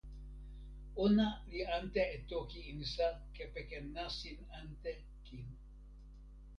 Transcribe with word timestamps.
ona 1.03 1.27
li 1.51 1.61
ante 1.77 2.03
e 2.15 2.17
toki 2.29 2.59
insa 2.73 3.07
kepeken 3.35 3.85
nasin 3.95 4.39
ante 4.59 4.93
kin. 5.25 5.47